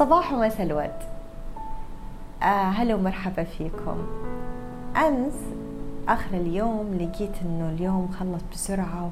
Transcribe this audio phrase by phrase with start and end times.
[0.00, 0.98] صباح ومساء الورد.
[2.42, 4.06] آه هلا ومرحبا فيكم.
[4.96, 5.34] أمس
[6.08, 9.10] آخر اليوم لقيت إنه اليوم خلص بسرعة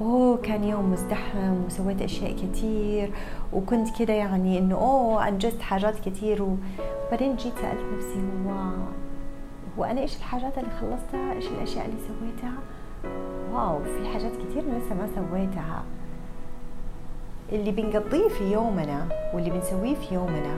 [0.00, 3.12] اوه كان يوم مزدحم وسويت أشياء كثير
[3.52, 8.52] وكنت كده يعني إنه أوه أنجزت حاجات كثير وبعدين جيت سألت نفسي هو
[9.78, 12.52] هو أنا إيش الحاجات اللي خلصتها؟ إيش الأشياء اللي سويتها؟
[13.52, 15.82] واو في حاجات كثير لسه ما سويتها.
[17.52, 20.56] اللي بنقضيه في يومنا واللي بنسويه في يومنا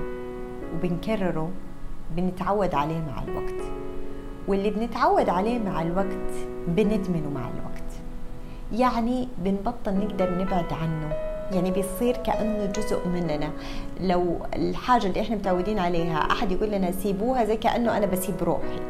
[0.75, 1.51] وبنكرره
[2.17, 3.63] بنتعود عليه مع الوقت.
[4.49, 6.33] واللي بنتعود عليه مع الوقت
[6.69, 7.93] بندمنه مع الوقت.
[8.73, 11.13] يعني بنبطل نقدر نبعد عنه.
[11.53, 13.51] يعني بيصير كأنه جزء مننا.
[14.01, 18.81] لو الحاجة اللي إحنا متعودين عليها أحد يقول لنا سيبوها زي كأنه أنا بسيب روحي.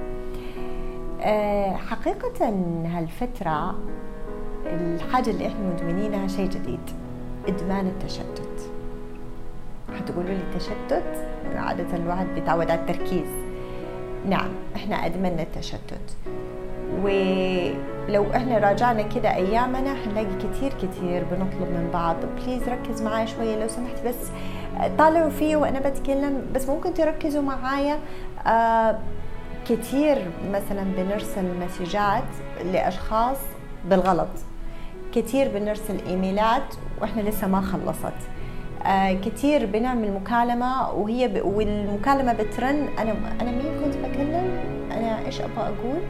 [1.21, 2.49] أه حقيقة
[2.85, 3.75] هالفترة
[4.67, 6.81] الحاجة اللي إحنا مدمنينها شيء جديد.
[7.49, 8.71] إدمان التشتت.
[9.99, 13.29] حتقولوا لي التشتت؟ عادة الواحد بيتعود على التركيز.
[14.29, 16.17] نعم إحنا أدمنا التشتت.
[17.03, 22.17] ولو إحنا راجعنا كده أيامنا حنلاقي كتير كتير بنطلب من بعض.
[22.37, 24.31] بليز ركز معايا شوية لو سمحت بس
[24.99, 26.47] طالعوا فيه وأنا بتكلم.
[26.55, 27.99] بس ممكن تركزوا معايا.
[28.47, 28.99] آه
[29.69, 30.19] كتير
[30.51, 32.25] مثلا بنرسل مسجات
[32.73, 33.39] لأشخاص
[33.85, 34.29] بالغلط.
[35.15, 38.19] كتير بنرسل إيميلات وإحنا لسه ما خلصت.
[38.87, 41.47] آه كتير بنعمل مكالمة وهي ب...
[41.47, 42.89] والمكالمة بترن.
[42.99, 44.61] أنا أنا مين كنت بكلم؟
[44.93, 46.03] أنا إيش أبغى أقول؟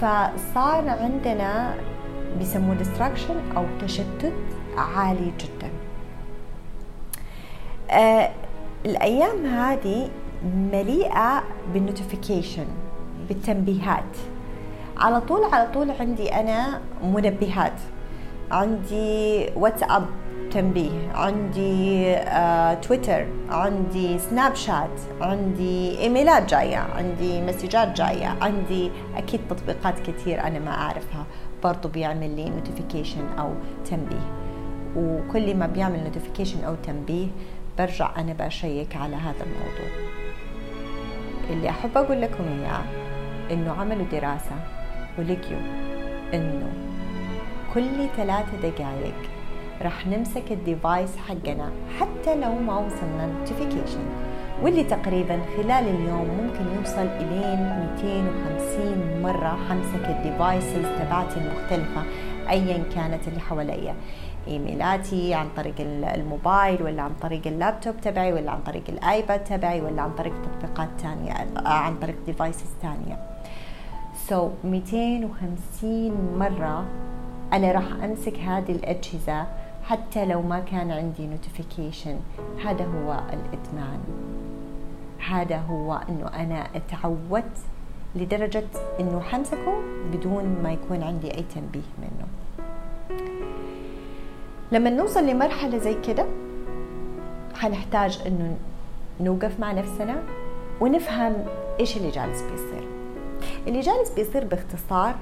[0.00, 1.74] فصار عندنا
[2.38, 4.32] بيسموه ديستراكشن أو تشتت
[4.76, 5.70] عالي جدا.
[7.90, 8.30] آه
[8.86, 10.10] الأيام هذه
[10.72, 12.66] مليئة بال notification
[13.28, 14.16] بالتنبيهات.
[14.96, 17.80] على طول على طول عندي أنا منبهات.
[18.50, 20.06] عندي واتساب
[20.50, 29.40] تنبيه عندي آه، تويتر عندي سناب شات عندي إيميلات جاية عندي مسجات جاية عندي أكيد
[29.50, 31.26] تطبيقات كثير أنا ما أعرفها
[31.64, 33.52] برضو بيعمل لي notification أو
[33.90, 34.46] تنبيه.
[34.96, 37.28] وكل ما بيعمل notification أو تنبيه
[37.78, 40.16] برجع أنا بشيك على هذا الموضوع.
[41.50, 42.82] اللي أحب أقول لكم إياه
[43.50, 44.56] إنه عملوا دراسة
[45.18, 45.60] ولقيوا
[46.34, 46.72] إنه
[47.76, 49.14] كل ثلاثة دقائق
[49.82, 51.70] راح نمسك ال device حقنا
[52.00, 54.04] حتى لو ما وصلنا notification
[54.62, 57.60] واللي تقريبا خلال اليوم ممكن يوصل إلين
[57.96, 62.02] 250 مرة حمسك ال devices تبعتي المختلفة
[62.48, 63.94] ايا كانت اللي حواليا.
[64.48, 65.74] إيميلاتي عن طريق
[66.14, 70.88] الموبايل ولا عن طريق اللابتوب تبعي ولا عن طريق الآيباد تبعي ولا عن طريق تطبيقات
[70.98, 71.32] ثانية
[71.66, 77.05] عن طريق devices ثانية so so 250 مرة
[77.52, 79.46] أنا راح أمسك هذه الأجهزة
[79.84, 82.16] حتى لو ما كان عندي notification
[82.64, 84.00] هذا هو الإدمان.
[85.28, 87.58] هذا هو إنه أنا أتعودت
[88.14, 88.64] لدرجة
[89.00, 92.26] إنه حمسكه بدون ما يكون عندي أي تنبيه منه.
[94.72, 96.26] لما نوصل لمرحلة زي كده
[97.54, 98.56] حنحتاج إنه
[99.20, 100.22] نوقف مع نفسنا
[100.80, 101.44] ونفهم
[101.80, 102.88] إيش اللي جالس بيصير.
[103.66, 105.14] اللي جالس بيصير باختصار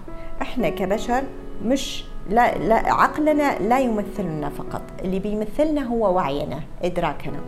[0.42, 1.22] إحنا كبشر
[1.64, 4.82] مش لا, لا عقلنا لا يمثلنا فقط.
[5.04, 7.40] اللي بيمثلنا هو وعينا إدراكنا.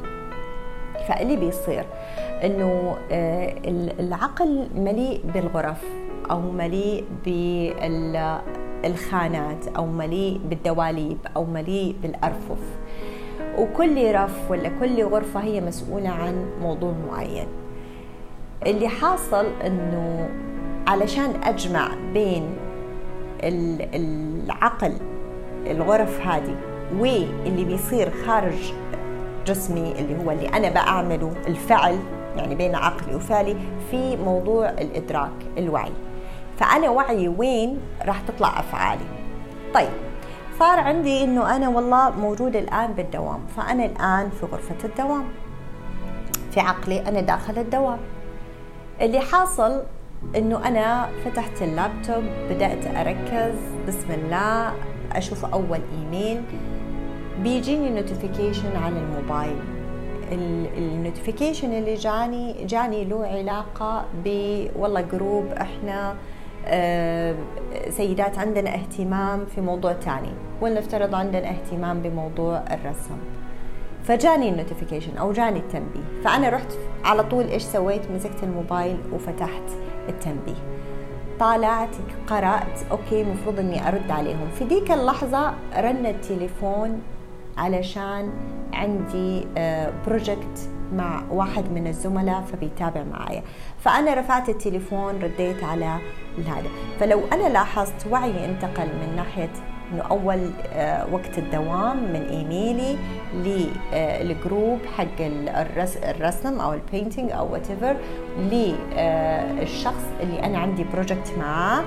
[1.09, 1.85] فاللي بيصير
[2.45, 3.55] إنه آه،
[4.01, 5.85] العقل مليء بالغرف
[6.31, 7.05] أو مليء
[8.83, 12.77] بالخانات أو مليء بالدواليب أو مليء بالأرفف.
[13.59, 17.47] وكل رف ولا كل غرفة هي مسؤولة عن موضوع معين.
[18.67, 20.29] اللي حاصل إنه
[20.87, 22.57] علشان أجمع بين
[23.43, 24.93] العقل
[25.67, 26.57] الغرف هذه
[26.99, 28.73] واللي بيصير خارج
[29.47, 31.99] جسمي اللي هو اللي أنا بعمله الفعل
[32.37, 33.57] يعني بين عقلي وفعلي
[33.91, 35.93] في موضوع الإدراك الوعي.
[36.57, 39.05] فأنا وعي وين؟ راح تطلع أفعالي.
[39.75, 39.91] طيب
[40.59, 45.25] صار عندي إنه أنا والله موجود الآن بالدوام فأنا الآن في غرفة الدوام.
[46.51, 47.99] في عقلي أنا داخل الدوام.
[49.01, 49.83] اللي حاصل
[50.37, 53.55] إنه أنا فتحت اللابتوب بدأت أركز
[53.89, 54.73] بسم الله
[55.13, 56.43] أشوف أول إيميل.
[57.43, 59.57] بيجيني notification على الموبايل.
[60.79, 64.29] ال notification اللي جاني جاني له علاقة ب
[64.77, 66.15] والله group إحنا
[66.69, 67.35] آه،
[67.89, 70.33] سيدات عندنا اهتمام في موضوع تاني.
[70.61, 73.19] ولنفترض عندنا اهتمام بموضوع الرسم.
[74.07, 76.23] فجاني ال notification أو جاني التنبيه.
[76.25, 76.73] فأنا رحت
[77.05, 79.63] على طول إيش سويت؟ مسكت الموبايل وفتحت
[80.09, 80.77] التنبيه.
[81.41, 84.49] طالعت قرأت okay مفروض أني أرد عليهم.
[84.59, 87.03] في ديك اللحظة رن التليفون
[87.57, 88.33] علشان
[88.73, 89.47] عندي
[90.07, 93.43] project مع واحد من الزملاء فبيتابع معايا.
[93.79, 95.99] فأنا رفعت التليفون رديت على
[96.47, 96.69] هذا.
[97.01, 99.51] فلو أنا لاحظت وعي انتقل من ناحية
[99.93, 102.97] إنه أول آه، وقت الدوام من إيميلي
[103.35, 105.21] لل group آه، حق
[106.03, 107.97] الرسم أو ال painting أو whatever
[108.39, 111.85] للشخص اللي أنا عندي project معاه.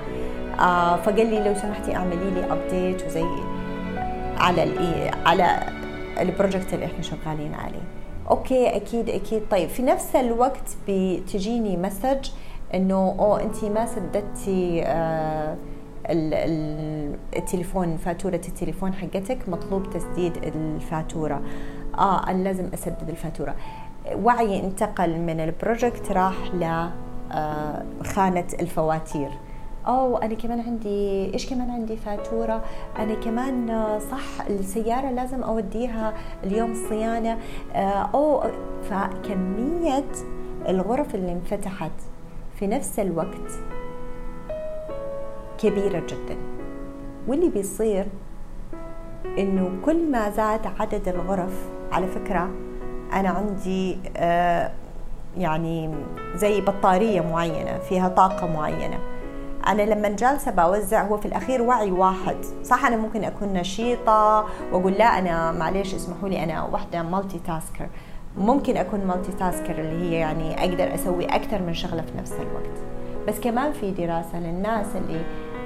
[0.59, 3.25] آه، فقال لي لو سمحتي أعملي لي update وزي
[4.37, 4.61] على
[5.25, 5.59] على
[6.19, 7.83] ال project اللي إحنا شغالين عليه.
[8.29, 9.41] okay أكيد أكيد.
[9.51, 12.29] طيب في نفس الوقت بتجيني message
[12.73, 15.55] إنه أوه انت ما سددتي آه
[16.09, 21.41] التليفون فاتورة التليفون حقتك مطلوب تسديد الفاتورة.
[21.97, 23.55] آه أنا لازم أسدد الفاتورة.
[24.15, 26.63] وعي انتقل من البروجكت راح ل
[27.31, 27.83] آه،
[28.59, 29.29] الفواتير.
[29.87, 32.63] أو أنا كمان عندي إيش كمان عندي فاتورة؟
[32.99, 33.67] أنا كمان
[34.11, 36.13] صح السيارة لازم أوديها
[36.43, 37.37] اليوم صيانة.
[37.73, 38.43] آه، أو
[38.89, 40.11] فكمية
[40.69, 41.91] الغرف اللي انفتحت
[42.55, 43.51] في نفس الوقت
[45.61, 46.37] كبيرة جدا.
[47.27, 48.05] واللي بيصير
[49.37, 52.49] إنه كل ما زاد عدد الغرف على فكرة
[53.13, 54.71] أنا عندي آه،
[55.37, 55.95] يعني
[56.35, 58.99] زي بطارية معينة فيها طاقة معينة.
[59.67, 62.37] أنا لما جالسة بوزع هو في الأخير وعي واحد.
[62.63, 67.87] صح أنا ممكن أكون نشيطة وأقول لا أنا معلش اسمحوا لي أنا واحدة مالتي تاسكر
[68.37, 72.79] ممكن أكون مالتي تاسكر اللي هي يعني أقدر أسوي أكثر من شغلة في نفس الوقت.
[73.27, 75.21] بس كمان في دراسة للناس اللي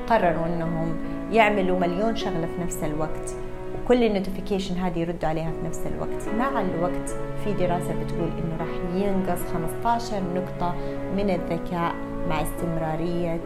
[0.10, 0.96] قرروا إنهم
[1.32, 3.36] يعملوا مليون شغلة في نفس الوقت
[3.76, 6.28] وكل النوتيفيكيشن هذه يردوا عليها في نفس الوقت.
[6.38, 7.10] مع الوقت
[7.44, 10.76] في دراسة بتقول إنه راح ينقص 15 نقطة
[11.18, 11.96] من الذكاء
[12.30, 13.42] مع استمرارية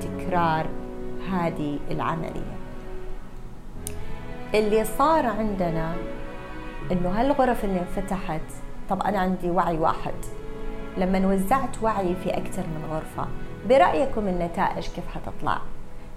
[0.00, 0.66] تكرار
[1.32, 2.56] هذه العملية.
[4.54, 5.94] اللي صار عندنا
[6.92, 8.40] إنه هالغرف اللي انفتحت
[8.90, 10.14] طب أنا عندي وعي واحد.
[10.98, 13.26] لما وزعت وعي في أكثر من غرفة
[13.68, 15.58] برأيكم النتائج كيف حتطلع؟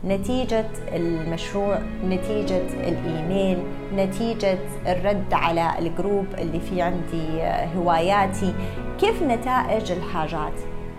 [0.06, 3.64] نتيجة المشروع نتيجة الإيميل
[3.96, 7.44] نتيجة الرد على ال group اللي في عندي
[7.78, 8.54] هواياتي.
[9.00, 10.54] كيف نتائج الحاجات؟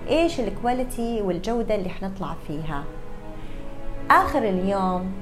[0.08, 2.85] إيش ال quality والجودة اللي حنطلع فيها؟
[4.11, 5.12] آخر اليوم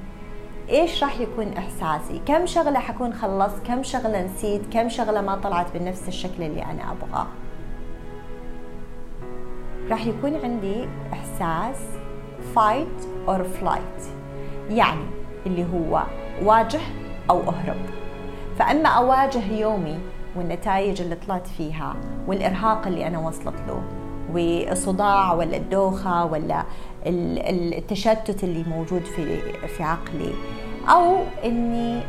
[0.69, 5.77] إيش راح يكون إحساسي؟ كم شغلة حكون خلصت؟ كم شغلة نسيت؟ كم شغلة ما طلعت
[5.77, 7.27] بنفس الشكل اللي أنا أبغاه؟
[9.89, 11.77] راح يكون عندي إحساس
[12.55, 14.03] fight or flight.
[14.69, 15.05] يعني
[15.45, 16.03] اللي هو
[16.43, 16.79] واجه
[17.29, 17.77] أو أهرب.
[18.59, 19.99] فأما أواجه يومي
[20.35, 21.95] والنتائج اللي طلعت فيها
[22.27, 23.83] والإرهاق اللي أنا وصلت له
[24.33, 26.63] والصداع ولا الدوخة ولا
[27.05, 30.33] التشتت اللي موجود في في عقلي
[30.89, 32.01] أو إني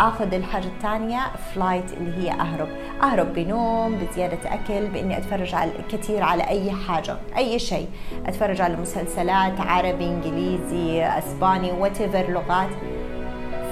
[0.00, 1.20] آخذ الحاجة الثانية
[1.54, 2.68] فلايت اللي هي أهرب.
[3.02, 7.88] أهرب بنوم بزيادة أكل بإني أتفرج على كثير على أي حاجة أي شيء.
[8.26, 12.70] أتفرج على مسلسلات عربي إنجليزي إسباني what لغات.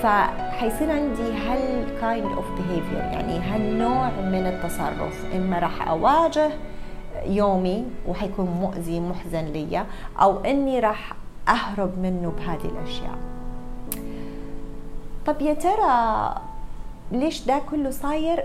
[0.02, 5.24] فحيصير عندي هال kind of behavior يعني هالنوع من التصرف.
[5.36, 6.50] إما راح أواجه
[7.26, 9.84] يومي وحيكون مؤذي محزن لي
[10.20, 11.12] أو إني راح
[11.48, 13.31] أهرب منه بهذه الأشياء.
[15.26, 16.34] طب يا ترى
[17.12, 18.44] ليش ده كله صاير؟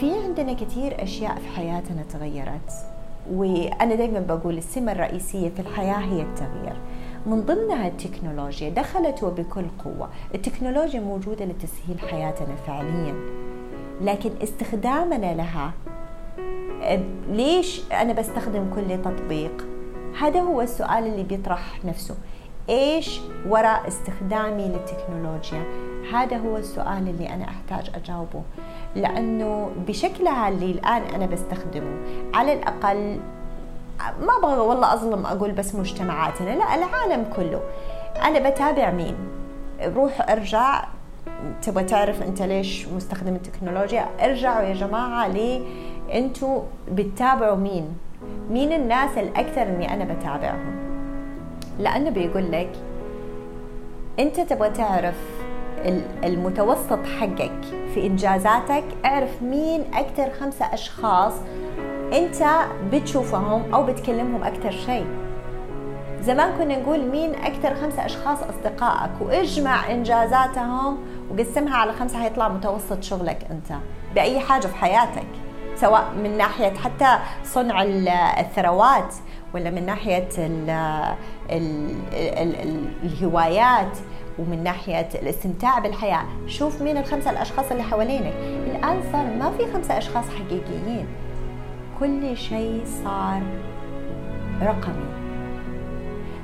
[0.00, 2.72] في عندنا كثير أشياء في حياتنا تغيرت
[3.32, 6.76] وأنا دائما بقول السمة الرئيسية في الحياة هي التغيير.
[7.26, 10.08] من ضمنها التكنولوجيا دخلت وبكل قوة.
[10.34, 13.14] التكنولوجيا موجودة لتسهيل حياتنا فعليا
[14.00, 15.72] لكن استخدامنا لها
[17.30, 19.66] ليش أنا بستخدم كل تطبيق؟
[20.20, 22.14] هذا هو السؤال اللي بيطرح نفسه.
[22.68, 25.64] إيش وراء استخدامي للتكنولوجيا؟
[26.12, 28.42] هذا هو السؤال اللي أنا أحتاج أجاوبه.
[28.96, 31.96] لأنه بشكلها اللي الآن أنا بستخدمه.
[32.34, 33.20] على الأقل
[34.20, 37.60] ما أبغى والله أظلم أقول بس مجتمعاتنا لا العالم كله.
[38.22, 39.16] أنا بتابع مين؟
[39.82, 40.84] روح ارجع.
[41.62, 45.60] تبغى تعرف أنت ليش مستخدم التكنولوجيا؟ ارجعوا يا جماعة ليه
[46.12, 47.96] أنتوا بتتابعوا مين؟
[48.50, 50.93] مين الناس الأكثر إني أنا بتابعهم؟
[51.78, 52.70] لأنه بيقول لك
[54.18, 55.16] أنت تبغى تعرف
[56.24, 57.60] المتوسط حقك
[57.94, 61.32] في إنجازاتك اعرف مين أكثر خمسة أشخاص
[62.12, 62.44] أنت
[62.92, 65.06] بتشوفهم أو بتكلمهم أكثر شيء.
[66.20, 70.98] زمان كنا نقول مين أكثر خمسة أشخاص أصدقائك واجمع إنجازاتهم
[71.30, 73.78] وقسمها على خمسة حيطلع متوسط شغلك أنت
[74.14, 75.26] بأي حاجة في حياتك
[75.76, 77.82] سواء من ناحية حتى صنع
[78.40, 79.14] الثروات
[79.54, 80.70] ولا من ناحية ال
[81.50, 83.98] ال ال الهوايات
[84.38, 86.24] ومن ناحية الاستمتاع بالحياة.
[86.46, 88.34] شوف مين الخمسة الأشخاص اللي حوالينك.
[88.66, 91.06] الآن صار ما في خمسة أشخاص حقيقيين.
[92.00, 93.42] كل شيء صار
[94.62, 95.24] رقمي.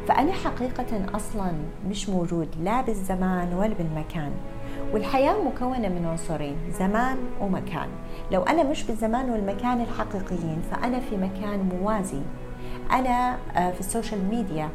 [0.09, 1.52] فأنا حقيقة أصلا
[1.88, 4.33] مش موجود لا بالزمان ولا بالمكان.
[4.93, 7.88] والحياة مكونة من عنصرين زمان ومكان.
[8.33, 12.21] لو أنا مش بالزمان والمكان الحقيقيين فأنا في مكان موازي.
[12.93, 14.69] أنا آه، في ال social media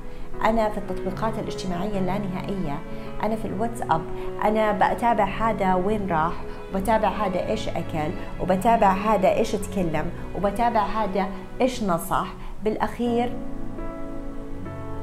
[0.46, 2.80] أنا في التطبيقات الاجتماعية اللانهائية
[3.24, 4.02] أنا في الواتساب
[4.44, 6.34] أنا بتابع هذا وين راح
[6.74, 8.12] وبتابع هذا إيش أكل
[8.42, 11.28] وبتابع هذا إيش تكلم وبتابع هذا
[11.62, 12.28] إيش نصح.
[12.64, 13.34] بالأخير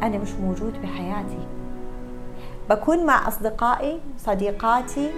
[0.03, 1.47] أنا مش موجود بحياتي.
[2.71, 5.11] بكون مع أصدقائي صديقاتي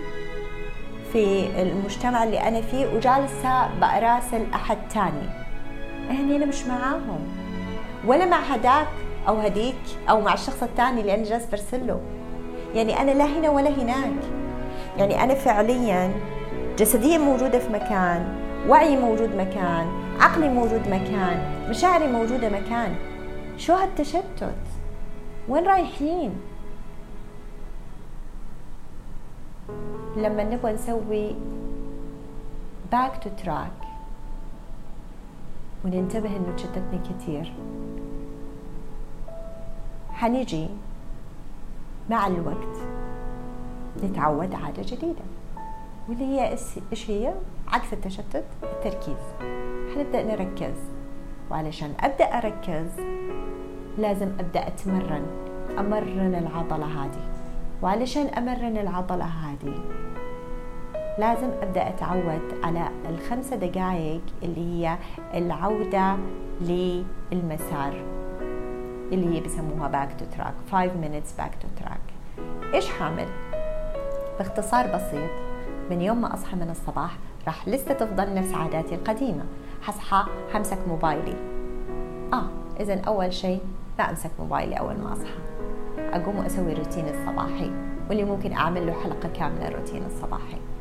[1.12, 5.28] في المجتمع اللي أنا فيه وجالسة بأراسل أحد تاني
[6.08, 7.43] يعني أنا مش معاهم.
[8.06, 8.88] ولا مع هداك
[9.28, 9.76] أو هديك
[10.10, 12.00] أو مع الشخص الثاني اللي أنا جالس برسله
[12.74, 14.24] يعني أنا لا هنا ولا هناك.
[14.98, 16.12] يعني أنا فعليا
[16.78, 19.86] جسديا موجودة في مكان وعي موجود مكان
[20.20, 22.94] عقلي موجود مكان مشاعري موجودة مكان.
[23.56, 24.54] شو هالتشتت؟
[25.48, 26.34] وين رايحين؟
[30.16, 31.34] لما نبغى نسوي
[32.92, 33.83] back to track
[35.84, 37.52] وننتبه إنه تشتتنا كثير
[40.12, 40.68] حنيجي
[42.10, 42.76] مع الوقت
[44.04, 45.24] نتعود عادة جديدة
[46.08, 46.56] واللي هي
[46.92, 47.34] إيش هي؟
[47.68, 49.16] عكس التشتت التركيز.
[49.94, 50.76] حنبدأ نركز
[51.50, 52.90] وعلشان أبدأ أركز
[53.98, 55.26] لازم أبدأ أتمرن
[55.78, 57.28] أمرن العضلة هذه.
[57.82, 59.74] وعلشان أمرن العضلة هذه
[61.18, 64.98] لازم أبدأ أتعود على الخمسة دقائق اللي هي
[65.34, 66.16] العودة
[66.60, 67.94] للمسار
[69.12, 72.00] اللي هي بيسموها back to track 5 minutes back to track
[72.74, 73.26] إيش حاعمل؟
[74.38, 75.30] باختصار بسيط
[75.90, 77.16] من يوم ما أصحى من الصباح
[77.46, 79.44] راح لسه تفضل نفس عاداتي القديمة
[79.82, 81.36] حصحى حمسك موبايلي.
[82.32, 82.48] آه
[82.80, 83.60] اذا أول شيء
[83.98, 85.38] لا أمسك موبايلي أول ما أصحى.
[85.98, 87.70] أقوم واسوي روتين الصباحي
[88.08, 90.73] واللي ممكن أعمل له حلقة كاملة الروتين الصباحي.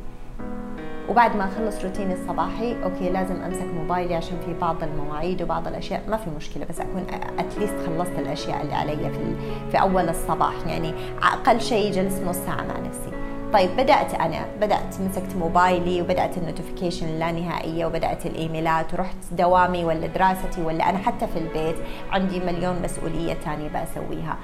[1.09, 6.01] وبعد ما أخلص روتيني الصباحي أوكي لازم أمسك موبايلي عشان في بعض المواعيد وبعض الأشياء.
[6.07, 7.05] ما في مشكلة بس أكون
[7.39, 9.35] at least خلصت الأشياء اللي علي في
[9.71, 10.53] في أول الصباح.
[10.67, 10.93] يعني
[11.23, 13.11] أقل شيء جلس نص ساعة مع نفسي.
[13.53, 20.07] طيب بدأت أنا بدأت مسكت موبايلي وبدأت ال notification اللانهائيه وبدأت الإيميلات ورحت دوامي ولا
[20.07, 21.75] دراستي ولا أنا حتى في البيت
[22.11, 24.37] عندي مليون مسؤولية ثانية بسويها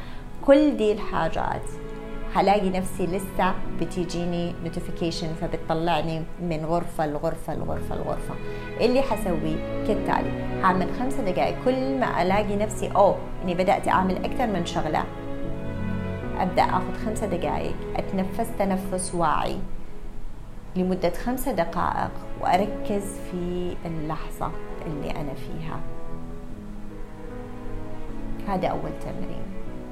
[0.46, 1.62] كل دي الحاجات
[2.36, 8.36] هلاقي نفسي لسه بتيجيني notification فبتطلعني من غرفة لغرفة لغرفة لغرفة.
[8.82, 14.48] اللي حسويه كالتالي هعمل خمسة دقائق كل ما ألاقي نفسي أوه إني بدأت أعمل أكثر
[14.48, 15.04] من شغلة.
[16.40, 19.58] أبدأ أخذ خمسة دقائق أتنفس تنفس واعي
[20.76, 24.52] لمدة خمسة دقائق وأركز في اللحظة
[24.86, 25.80] اللي أنا فيها.
[28.48, 29.44] هذا أول تمرين.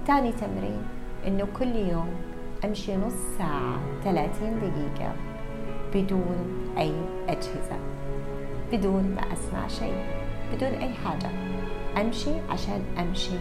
[0.08, 0.97] ثاني تمرين
[1.28, 2.10] إنه كل يوم
[2.66, 5.14] أمشي نص ساعة 30 دقيقة
[5.94, 6.36] بدون
[6.78, 6.94] أي
[7.30, 7.80] أجهزة
[8.72, 10.06] بدون ما أسمع شيء
[10.54, 11.30] بدون أي حاجة.
[12.02, 13.38] أمشي عشان أمشي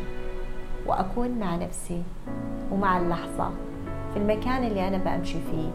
[0.86, 2.02] وأكون مع نفسي
[2.72, 3.50] ومع اللحظة.
[4.12, 5.70] في المكان اللي أنا بمشي فيه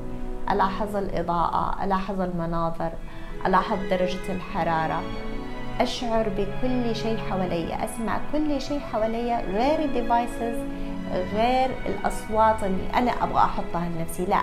[0.51, 2.91] ألاحظ الإضاءة ألاحظ المناظر
[3.45, 5.01] ألاحظ درجة الحرارة.
[5.79, 10.57] أشعر بكل شيء حوالي أسمع كل شيء حوالي غير الديفايسز
[11.11, 14.41] غير الأصوات اللي أنا أبغى أحطها لنفسي لا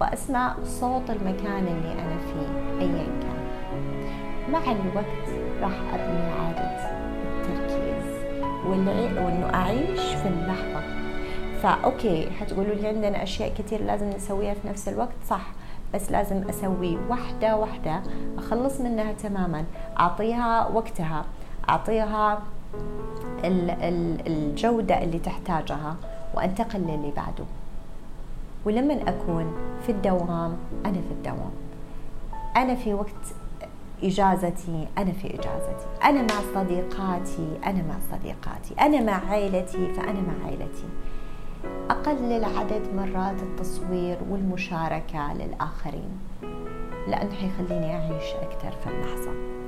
[0.00, 3.40] وأسمع صوت المكان اللي أنا فيه أيا كان.
[4.52, 5.28] مع الوقت
[5.62, 6.90] راح أبني عادة
[7.24, 8.24] التركيز
[8.66, 11.00] وإنه أعيش في اللحظة.
[11.62, 15.42] فأوكي حتقولوا لي عندنا أشياء كثير لازم نسويها في نفس الوقت؟ صح
[15.94, 18.02] بس لازم أسوي واحدة واحدة
[18.38, 19.64] أخلص منها تماما
[20.00, 21.24] أعطيها وقتها
[21.68, 22.42] أعطيها
[24.26, 25.96] الجودة اللي تحتاجها
[26.34, 27.44] وانتقل للي بعده.
[28.64, 29.52] ولما أكون
[29.86, 31.52] في الدوام أنا في الدوام.
[32.56, 33.34] أنا في وقت
[34.02, 35.86] إجازتي أنا في إجازتي.
[36.04, 38.74] أنا مع صديقاتي أنا مع صديقاتي.
[38.80, 40.88] أنا مع عائلتي فأنا مع عائلتي
[41.90, 46.18] أقلل عدد مرات التصوير والمشاركة للآخرين
[47.08, 49.59] لأنه حيخليني أعيش أكثر في اللحظة.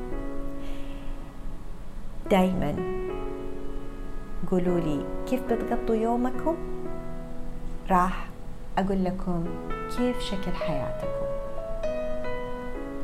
[2.30, 2.74] دايما.
[4.50, 6.56] قولوا لي كيف بتقضوا يومكم؟
[7.90, 8.28] راح
[8.78, 9.44] أقول لكم
[9.96, 11.26] كيف شكل حياتكم.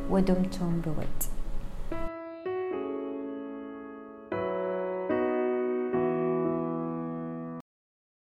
[0.09, 1.38] ودمتم بود.